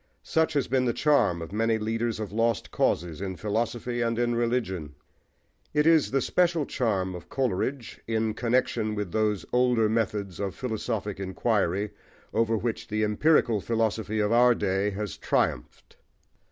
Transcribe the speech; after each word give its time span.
Such 0.23 0.53
has 0.53 0.67
been 0.67 0.85
the 0.85 0.93
charm 0.97 1.43
of 1.43 1.51
many 1.51 1.77
leaders 1.77 2.19
of 2.19 2.31
lost 2.31 2.71
causes 2.71 3.21
in 3.21 3.35
philosophy 3.35 4.01
and 4.01 4.17
in 4.17 4.33
religion. 4.33 4.95
It 5.75 5.85
is 5.85 6.09
the 6.09 6.21
special 6.21 6.65
charm 6.65 7.13
of 7.13 7.29
Coleridge, 7.29 8.01
in 8.07 8.33
connexion 8.33 8.95
with 8.95 9.11
those 9.11 9.45
older 9.53 9.87
methods 9.87 10.39
of 10.39 10.55
philosophic 10.55 11.19
inquiry, 11.19 11.91
over 12.33 12.57
which 12.57 12.87
the 12.87 13.03
empirical 13.03 13.61
philosophy 13.61 14.19
of 14.19 14.31
our 14.31 14.55
day 14.55 14.89
has 14.89 15.17
triumphed. 15.17 15.97